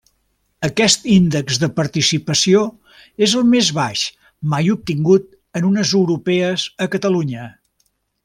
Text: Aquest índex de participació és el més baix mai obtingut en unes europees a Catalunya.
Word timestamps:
Aquest 0.67 1.03
índex 1.15 1.59
de 1.63 1.67
participació 1.79 2.63
és 3.27 3.35
el 3.41 3.45
més 3.51 3.69
baix 3.81 4.07
mai 4.55 4.73
obtingut 4.77 5.29
en 5.61 5.69
unes 5.71 5.93
europees 6.01 6.65
a 6.87 6.91
Catalunya. 6.97 7.45